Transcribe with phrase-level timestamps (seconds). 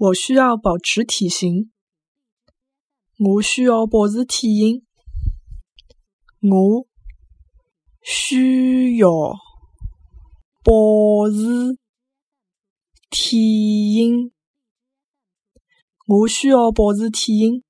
[0.00, 1.70] 我需要保持体型。
[3.18, 4.82] 我需要保持体型。
[6.40, 6.86] 我
[8.00, 9.10] 需要。
[10.64, 11.78] 保持
[13.10, 14.32] 体型。
[16.06, 17.62] 我需要保持体型。